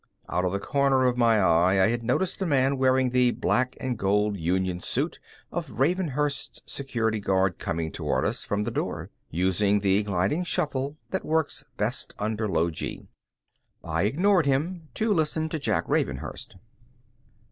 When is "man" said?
2.47-2.79